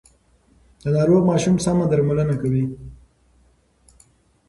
د 0.81 0.83
ناروغ 0.95 1.21
ماشوم 1.29 1.55
سم 1.65 1.77
درملنه 1.91 2.35
کوي. 2.41 2.65